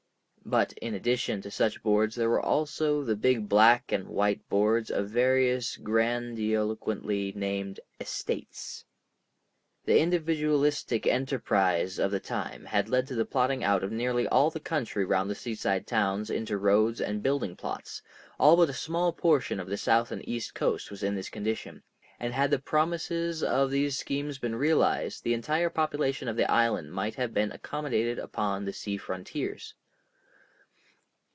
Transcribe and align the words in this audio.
But 0.43 0.73
in 0.73 0.95
addition 0.95 1.41
to 1.43 1.51
such 1.51 1.81
boards 1.81 2.15
there 2.15 2.27
were 2.29 2.41
also 2.43 3.03
the 3.03 3.15
big 3.15 3.47
black 3.47 3.91
and 3.93 4.07
white 4.07 4.49
boards 4.49 4.89
of 4.91 5.07
various 5.07 5.77
grandiloquently 5.77 7.31
named 7.33 7.79
"estates." 8.01 8.83
The 9.85 9.99
individualistic 9.99 11.07
enterprise 11.07 11.99
of 11.99 12.11
that 12.11 12.25
time 12.25 12.65
had 12.65 12.89
led 12.89 13.07
to 13.07 13.15
the 13.15 13.23
plotting 13.23 13.63
out 13.63 13.81
of 13.81 13.93
nearly 13.93 14.27
all 14.27 14.49
the 14.49 14.59
country 14.59 15.05
round 15.05 15.29
the 15.29 15.35
seaside 15.35 15.87
towns 15.87 16.29
into 16.29 16.57
roads 16.57 16.99
and 16.99 17.23
building 17.23 17.55
plots—all 17.55 18.57
but 18.57 18.69
a 18.69 18.73
small 18.73 19.13
portion 19.13 19.57
of 19.57 19.67
the 19.69 19.77
south 19.77 20.11
and 20.11 20.27
east 20.27 20.53
coast 20.53 20.91
was 20.91 21.03
in 21.03 21.15
this 21.15 21.29
condition, 21.29 21.81
and 22.19 22.33
had 22.33 22.51
the 22.51 22.59
promises 22.59 23.41
of 23.41 23.71
those 23.71 23.97
schemes 23.97 24.37
been 24.37 24.55
realized 24.55 25.23
the 25.23 25.35
entire 25.35 25.69
population 25.69 26.27
of 26.27 26.35
the 26.35 26.49
island 26.51 26.91
might 26.91 27.15
have 27.15 27.33
been 27.33 27.53
accommodated 27.53 28.19
upon 28.19 28.65
the 28.65 28.73
sea 28.73 28.97
frontiers. 28.97 29.75